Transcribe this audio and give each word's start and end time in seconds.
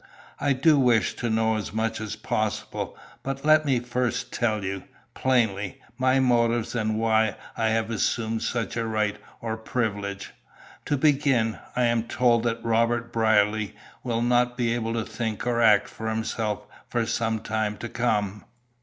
I 0.39 0.53
do 0.53 0.79
wish 0.79 1.13
to 1.17 1.29
know 1.29 1.57
as 1.57 1.73
much 1.73 2.01
as 2.01 2.15
possible, 2.15 2.97
but 3.21 3.45
let 3.45 3.65
me 3.67 3.79
first 3.79 4.33
tell 4.33 4.63
you, 4.63 4.85
plainly, 5.13 5.79
my 5.95 6.19
motives 6.19 6.73
and 6.73 6.97
why 6.97 7.35
I 7.55 7.67
have 7.67 7.91
assumed 7.91 8.41
such 8.41 8.75
a 8.75 8.87
right 8.87 9.17
or 9.41 9.57
privilege. 9.57 10.33
To 10.85 10.97
begin, 10.97 11.59
I 11.75 11.83
am 11.83 12.01
told 12.07 12.41
that 12.45 12.65
Robert 12.65 13.13
Brierly 13.13 13.75
will 14.03 14.23
not 14.23 14.57
be 14.57 14.73
able 14.73 14.93
to 14.93 15.05
think 15.05 15.45
or 15.45 15.61
act 15.61 15.87
for 15.87 16.09
himself 16.09 16.65
for 16.89 17.05
some 17.05 17.39
time 17.39 17.77
to 17.77 17.87
come." 17.87 18.45